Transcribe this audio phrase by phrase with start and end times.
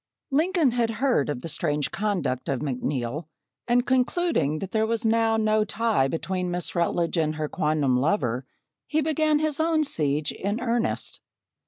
[0.31, 3.25] Lincoln had heard of the strange conduct of McNeil
[3.67, 8.41] and concluding that there was now no tie between Miss Rutledge and her quondam lover,
[8.87, 11.21] he began his own siege in earnest.